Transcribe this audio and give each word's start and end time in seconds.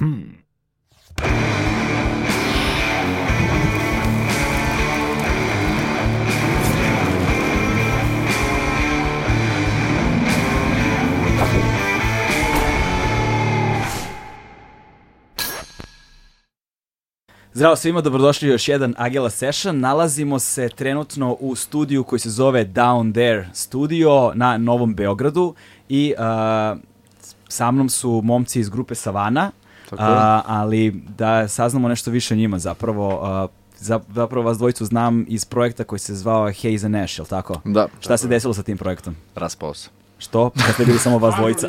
Hmm. 0.00 0.39
Zdravo 17.60 17.76
svima, 17.76 18.00
dobrodošli 18.00 18.48
u 18.48 18.52
još 18.52 18.68
jedan 18.68 18.94
Agela 18.98 19.30
Session. 19.30 19.80
Nalazimo 19.80 20.38
se 20.38 20.68
trenutno 20.68 21.36
u 21.40 21.56
studiju 21.56 22.04
koji 22.04 22.20
se 22.20 22.30
zove 22.30 22.64
Down 22.64 23.12
There 23.12 23.48
Studio 23.52 24.32
na 24.34 24.58
Novom 24.58 24.94
Beogradu 24.94 25.54
i 25.88 26.14
uh, 26.18 26.78
sa 27.48 27.70
mnom 27.70 27.88
su 27.88 28.20
momci 28.24 28.60
iz 28.60 28.68
grupe 28.68 28.94
Savana, 28.94 29.50
Tako 29.90 30.02
je. 30.02 30.08
a, 30.10 30.42
ali 30.46 30.90
da 31.18 31.48
saznamo 31.48 31.88
nešto 31.88 32.10
više 32.10 32.34
o 32.34 32.36
njima 32.36 32.58
zapravo. 32.58 33.08
Uh, 33.44 33.50
za- 33.78 34.00
zapravo 34.14 34.46
vas 34.46 34.58
dvojicu 34.58 34.84
znam 34.84 35.24
iz 35.28 35.44
projekta 35.44 35.84
koji 35.84 35.98
se 35.98 36.14
zvao 36.14 36.52
Haze 36.62 36.86
and 36.86 36.96
Ash, 36.96 37.18
jel 37.18 37.26
tako? 37.26 37.60
Da. 37.64 37.88
Šta 38.00 38.16
se 38.16 38.28
desilo 38.28 38.54
sa 38.54 38.62
tim 38.62 38.78
projektom? 38.78 39.16
Raspao 39.34 39.74
se. 39.74 39.88
Što? 40.18 40.50
Kad 40.50 40.74
ste 40.74 40.84
bili 40.84 40.98
samo 40.98 41.18
vas 41.18 41.34
dvojica? 41.34 41.68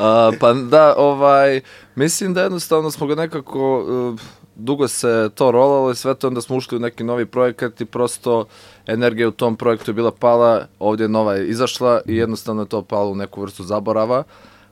A, 0.00 0.32
pa 0.40 0.52
da, 0.52 0.94
ovaj, 0.96 1.60
mislim 1.94 2.34
da 2.34 2.42
jednostavno 2.42 2.90
smo 2.90 3.06
ga 3.06 3.14
nekako, 3.14 3.80
uh, 3.80 4.20
dugo 4.54 4.88
se 4.88 5.30
to 5.34 5.50
rolalo 5.50 5.90
i 5.90 5.94
sve 5.94 6.14
to, 6.14 6.26
onda 6.26 6.40
smo 6.40 6.56
ušli 6.56 6.76
u 6.76 6.80
neki 6.80 7.04
novi 7.04 7.26
projekat 7.26 7.80
i 7.80 7.84
prosto 7.84 8.44
energija 8.86 9.28
u 9.28 9.30
tom 9.30 9.56
projektu 9.56 9.90
je 9.90 9.94
bila 9.94 10.10
pala, 10.10 10.66
ovdje 10.78 11.04
je 11.04 11.08
nova 11.08 11.36
izašla 11.36 12.00
i 12.06 12.16
jednostavno 12.16 12.62
je 12.62 12.68
to 12.68 12.82
palo 12.82 13.10
u 13.10 13.14
neku 13.14 13.40
vrstu 13.40 13.62
zaborava, 13.62 14.22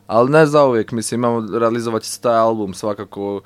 ali 0.06 0.31
ne 0.31 0.47
za 0.47 0.65
uvijek, 0.65 0.93
mislim, 0.93 1.21
imamo, 1.21 1.59
realizovat 1.59 2.03
će 2.03 2.11
se 2.11 2.21
taj 2.21 2.37
album 2.37 2.75
svakako, 2.75 3.41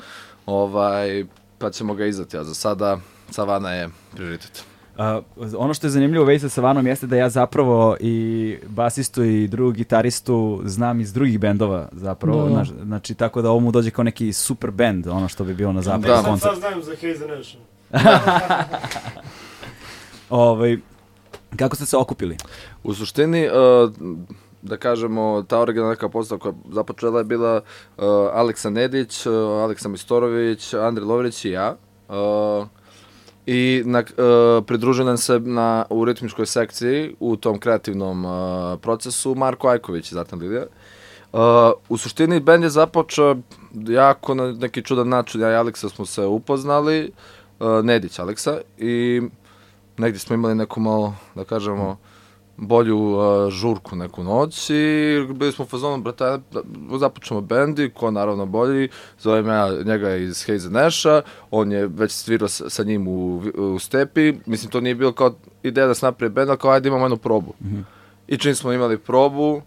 ovaj, 0.47 1.25
pa 1.59 1.71
ćemo 1.71 1.95
ga 1.95 2.07
izdati, 2.07 2.37
a 2.37 2.45
za 2.45 2.55
sada 2.55 2.99
Savana 3.31 3.73
je 3.73 3.89
prioritet. 4.15 4.72
Uh, 4.99 5.05
ono 5.59 5.75
što 5.75 5.87
je 5.87 5.91
zanimljivo 5.91 6.25
u 6.25 6.27
vezi 6.27 6.41
sa 6.41 6.49
Savanom 6.49 6.87
jeste 6.87 7.07
da 7.07 7.17
ja 7.17 7.29
zapravo 7.29 7.97
i 8.01 8.57
basistu 8.67 9.25
i 9.25 9.49
drugog 9.49 9.75
gitaristu 9.75 10.61
znam 10.65 11.01
iz 11.01 11.13
drugih 11.13 11.39
bendova 11.41 11.89
zapravo. 11.93 12.49
Da, 12.49 12.55
da. 12.55 12.65
Znači 12.85 13.15
tako 13.15 13.43
da 13.43 13.51
ovo 13.51 13.61
mu 13.61 13.71
dođe 13.71 13.91
kao 13.91 14.05
neki 14.05 14.33
super 14.33 14.71
band, 14.71 15.07
ono 15.07 15.29
što 15.29 15.45
bi 15.45 15.55
bilo 15.55 15.73
na 15.73 15.83
zapadu 15.83 16.07
Da. 16.09 16.23
Koncert. 16.23 16.53
sad 16.53 16.61
znam 16.61 16.83
za 16.83 16.93
Haze 16.93 17.27
Nation. 17.27 17.63
Ovaj, 20.31 20.79
kako 21.57 21.77
ste 21.77 21.87
se 21.87 21.97
okupili? 21.97 22.37
U 22.85 22.95
suštini, 22.95 23.49
uh, 23.49 23.93
da 24.63 24.77
kažemo, 24.77 25.45
ta 25.49 25.61
originalna 25.61 25.91
neka 25.91 26.09
postava 26.09 26.39
koja 26.39 26.55
započela 26.73 27.19
je 27.19 27.25
bila 27.25 27.57
uh, 27.57 28.05
Aleksa 28.33 28.71
Nedić, 28.71 29.27
uh, 29.27 29.33
Aleksa 29.35 29.89
Mistorović, 29.89 30.75
Andrej 30.75 31.07
Lovrić 31.07 31.45
i 31.45 31.51
ja. 31.51 31.77
Uh, 32.09 32.15
I 33.47 33.83
na, 33.87 33.99
uh, 33.99 34.65
pridružio 34.67 35.05
nam 35.05 35.17
se 35.17 35.41
na, 35.41 35.85
u 35.91 36.05
ritmičkoj 36.05 36.47
sekciji 36.47 37.17
u 37.21 37.37
tom 37.37 37.59
kreativnom 37.59 38.25
uh, 38.25 38.33
procesu 38.81 39.35
Marko 39.35 39.69
Ajković 39.69 40.05
iz 40.05 40.13
Zlatna 40.13 40.39
Lilija. 40.39 40.67
Uh, 41.33 41.41
u 41.89 41.97
suštini 41.97 42.41
bend 42.41 42.65
je 42.65 42.71
započeo 42.71 43.37
jako 43.89 44.35
na 44.35 44.53
neki 44.53 44.83
čudan 44.83 45.09
način. 45.09 45.41
Ja 45.41 45.51
i 45.51 45.55
Aleksa 45.55 45.89
smo 45.89 46.07
se 46.07 46.27
upoznali, 46.27 47.13
uh, 47.61 47.85
Nedić 47.85 48.19
Aleksa, 48.19 48.61
i 48.79 49.23
negdje 49.97 50.19
smo 50.19 50.35
imali 50.35 50.55
neku 50.55 50.81
malo, 50.81 51.15
da 51.35 51.45
kažemo, 51.45 51.97
bolju 52.57 52.99
uh, 52.99 53.51
žurku 53.51 53.97
neku 53.97 54.25
noć 54.25 54.71
i 54.71 55.27
bili 55.35 55.53
smo 55.53 55.65
u 55.65 55.69
fazonu, 55.69 56.03
brate, 56.03 56.25
da 56.25 56.61
započnemo 56.99 57.41
bend 57.41 57.79
i 57.79 57.91
ko 57.91 58.11
naravno 58.11 58.47
bolji, 58.47 58.89
zovem 59.19 59.47
ja 59.47 59.69
njega 59.85 60.17
iz 60.17 60.47
Haze 60.47 60.71
Nasha, 60.71 61.23
on 61.51 61.73
je 61.73 61.87
već 61.87 62.13
svirao 62.13 62.49
sa, 62.49 62.71
sa 62.71 62.85
njim 62.85 63.09
u, 63.09 63.43
u 63.57 63.79
stepi, 63.79 64.35
mislim 64.47 64.71
to 64.71 64.81
nije 64.81 64.95
bilo 64.95 65.13
kao 65.13 65.35
ideja 65.63 65.87
da 65.87 65.95
se 65.95 66.07
napravi 66.07 66.33
bend, 66.33 66.49
ali 66.49 66.59
kao 66.59 66.71
ajde 66.71 66.89
imamo 66.89 67.05
jednu 67.05 67.17
probu. 67.17 67.55
I 68.29 68.39
čim 68.39 68.55
smo 68.55 68.73
imali 68.73 68.99
probu, 68.99 69.63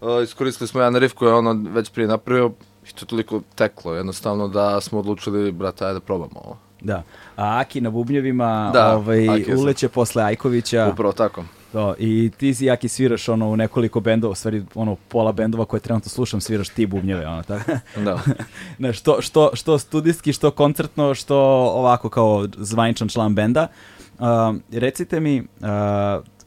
uh, 0.00 0.08
iskoristili 0.24 0.68
smo 0.68 0.80
jedan 0.80 0.96
riff 0.96 1.14
koji 1.14 1.28
je 1.28 1.34
ono 1.34 1.70
već 1.70 1.90
prije 1.90 2.08
napravio 2.08 2.50
i 2.90 2.92
to 2.92 3.04
je 3.04 3.06
toliko 3.06 3.40
teklo 3.54 3.94
jednostavno 3.94 4.48
da 4.48 4.80
smo 4.80 4.98
odlučili, 4.98 5.52
brate, 5.52 5.84
ajde 5.84 5.94
da 5.94 6.00
probamo 6.00 6.40
ovo. 6.44 6.56
Da. 6.80 7.02
A 7.36 7.60
Aki 7.60 7.80
na 7.80 7.90
bubnjevima 7.90 8.70
Da, 8.72 8.96
ovaj, 8.96 9.44
uleće 9.56 9.88
posle 9.88 10.22
Ajkovića. 10.22 10.88
Upravo 10.92 11.12
tako. 11.12 11.44
To, 11.78 11.94
I 11.98 12.30
ti 12.36 12.54
si 12.54 12.70
Aki 12.70 12.88
sviraš 12.88 13.28
ono 13.28 13.48
u 13.48 13.56
nekoliko 13.56 14.00
bendova, 14.00 14.32
u 14.32 14.34
stvari 14.34 14.64
ono 14.74 14.96
pola 15.08 15.32
bendova 15.32 15.64
koje 15.64 15.80
trenutno 15.80 16.08
slušam 16.08 16.40
sviraš 16.40 16.68
ti 16.68 16.86
bubnjeve. 16.86 17.26
Ono, 17.26 17.42
tako. 17.42 17.70
Da. 18.04 18.20
Ne, 18.78 18.92
što, 18.92 19.22
što, 19.22 19.50
što 19.54 19.78
studijski, 19.78 20.32
što 20.32 20.50
koncertno, 20.50 21.14
što 21.14 21.36
ovako 21.74 22.08
kao 22.08 22.46
zvaničan 22.56 23.08
član 23.08 23.34
benda. 23.34 23.66
Um, 24.18 24.62
recite 24.72 25.20
mi, 25.20 25.40
uh, 25.40 25.66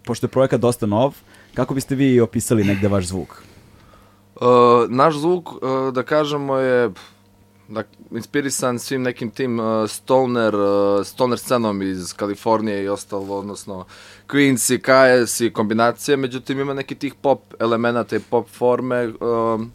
pošto 0.03 0.25
je 0.25 0.31
projekat 0.31 0.61
dosta 0.61 0.85
nov, 0.85 1.15
kako 1.53 1.73
biste 1.73 1.95
vi 1.95 2.19
opisali 2.19 2.63
negde 2.63 2.87
vaš 2.87 3.05
zvuk? 3.05 3.43
Uh, 4.35 4.41
naš 4.89 5.15
zvuk, 5.15 5.51
uh, 5.51 5.59
da 5.93 6.03
kažemo, 6.03 6.55
je 6.55 6.91
da, 7.71 7.83
inspirisan 8.11 8.79
svim 8.79 9.01
nekim 9.01 9.31
tim 9.31 9.59
uh, 9.59 9.89
stoner, 9.89 10.55
uh, 10.55 11.05
stoner 11.05 11.39
scenom 11.39 11.81
iz 11.81 12.13
Kalifornije 12.13 12.83
i 12.83 12.89
ostalo, 12.89 13.37
odnosno 13.37 13.85
Queens 14.27 14.73
i 14.73 14.81
KS 14.81 15.41
i 15.41 15.53
kombinacije, 15.53 16.17
međutim 16.17 16.59
ima 16.59 16.73
neki 16.73 16.95
tih 16.95 17.13
pop 17.21 17.41
elemenata 17.59 18.15
i 18.15 18.19
pop 18.19 18.49
forme 18.49 19.07
um, 19.07 19.71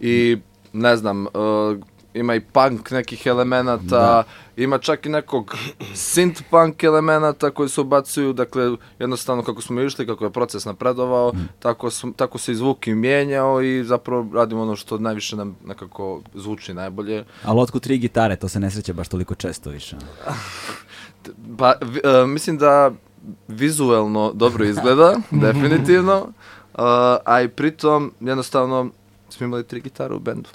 i 0.00 0.36
ne 0.72 0.96
znam, 0.96 1.26
uh, 1.26 1.32
ima 2.16 2.34
i 2.34 2.40
punk 2.40 2.90
nekih 2.90 3.26
elemenata, 3.26 4.22
ima 4.56 4.78
čak 4.78 5.06
i 5.06 5.08
nekog 5.08 5.54
synth 5.94 6.42
punk 6.50 6.82
elemenata 6.84 7.50
koji 7.50 7.68
se 7.68 7.80
ubacuju, 7.80 8.32
dakle 8.32 8.64
jednostavno 8.98 9.42
kako 9.42 9.62
smo 9.62 9.80
išli, 9.80 10.06
kako 10.06 10.24
je 10.24 10.30
proces 10.30 10.64
napredovao, 10.64 11.32
tako, 11.58 11.90
smo, 11.90 12.12
tako 12.16 12.38
se 12.38 12.52
i 12.52 12.54
zvuk 12.54 12.86
i 12.86 12.94
mijenjao 12.94 13.62
i 13.62 13.84
zapravo 13.84 14.26
radimo 14.34 14.62
ono 14.62 14.76
što 14.76 14.98
najviše 14.98 15.36
nam 15.36 15.56
nekako 15.66 16.20
zvuči 16.34 16.74
najbolje. 16.74 17.24
Ali 17.44 17.60
otkud 17.60 17.82
tri 17.82 17.98
gitare, 17.98 18.36
to 18.36 18.48
se 18.48 18.60
ne 18.60 18.70
sreće 18.70 18.92
baš 18.92 19.08
toliko 19.08 19.34
često 19.34 19.70
više. 19.70 19.96
Pa, 21.58 21.74
vi- 21.82 22.00
e, 22.04 22.26
mislim 22.26 22.58
da 22.58 22.90
vizuelno 23.48 24.32
dobro 24.34 24.64
izgleda, 24.64 25.16
definitivno, 25.46 26.18
uh, 26.18 26.80
a 27.24 27.42
i 27.44 27.48
pritom 27.48 28.12
jednostavno 28.20 28.90
smo 29.28 29.46
imali 29.46 29.64
tri 29.64 29.80
gitare 29.80 30.14
u 30.14 30.18
bendu. 30.18 30.48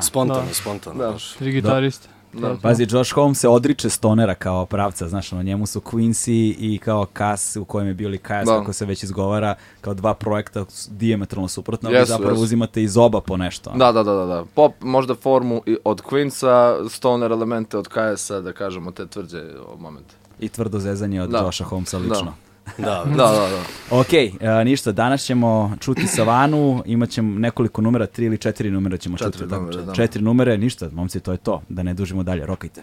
Spontano, 0.00 0.46
spontano. 0.52 0.96
Da. 0.96 1.10
baš. 1.10 1.32
Tri 1.32 1.52
gitariste. 1.52 2.08
Da. 2.32 2.56
Pazi, 2.62 2.86
Josh 2.90 3.12
Holmes 3.12 3.38
se 3.38 3.48
odriče 3.48 3.90
stonera 3.90 4.34
kao 4.34 4.66
pravca, 4.66 5.08
znaš, 5.08 5.32
ono, 5.32 5.42
njemu 5.42 5.66
su 5.66 5.80
Quincy 5.82 6.30
i 6.58 6.78
kao 6.78 7.06
Cass, 7.08 7.56
u 7.56 7.64
kojem 7.64 7.88
je 7.88 7.94
bio 7.94 8.08
li 8.08 8.18
Cass, 8.18 8.46
Da. 8.46 8.58
kako 8.58 8.72
se 8.72 8.86
već 8.86 9.02
izgovara, 9.02 9.54
kao 9.80 9.94
dva 9.94 10.14
projekta 10.14 10.64
s- 10.64 10.88
dijametralno 10.90 11.48
suprotno, 11.48 11.90
vi 11.90 11.96
Jesu, 11.96 12.08
zapravo 12.08 12.32
jesu. 12.32 12.42
uzimate 12.42 12.82
iz 12.82 12.96
oba 12.96 13.20
po 13.20 13.36
nešto. 13.36 13.70
Da, 13.70 13.92
da, 13.92 14.02
da, 14.02 14.12
da, 14.12 14.26
da. 14.26 14.44
Pop 14.46 14.74
možda 14.80 15.14
formu 15.14 15.62
i 15.66 15.76
od 15.84 16.02
Queensa, 16.02 16.88
stoner 16.88 17.32
elemente 17.32 17.78
od 17.78 17.88
KS-a, 17.88 18.40
da 18.40 18.52
kažemo, 18.52 18.90
te 18.90 19.06
tvrđe 19.06 19.42
momente. 19.78 20.14
I 20.40 20.48
tvrdo 20.48 20.78
zezanje 20.78 21.22
od 21.22 21.30
Da. 21.30 21.38
Josha 21.38 21.64
Holmesa 21.64 21.98
lično. 21.98 22.14
Da, 22.22 22.32
Da, 22.78 23.04
da, 23.06 23.14
da. 23.16 23.62
Ok, 23.90 24.12
e, 24.12 24.30
ništa, 24.64 24.92
danas 24.92 25.22
ćemo 25.24 25.72
čuti 25.80 26.06
Savanu, 26.06 26.82
imat 26.86 27.10
ćemo 27.10 27.38
nekoliko 27.38 27.82
numera, 27.82 28.06
tri 28.06 28.26
ili 28.26 28.38
četiri 28.38 28.70
numera 28.70 28.96
ćemo 28.96 29.16
Četiri 29.16 29.38
čuti. 29.42 29.54
numere, 29.54 29.82
da. 29.82 29.92
Četiri 29.94 30.22
numere, 30.22 30.58
ništa, 30.58 30.88
momci, 30.92 31.20
to 31.20 31.32
je 31.32 31.38
to, 31.38 31.62
da 31.68 31.82
ne 31.82 31.94
dužimo 31.94 32.22
dalje, 32.22 32.46
rokajte. 32.46 32.82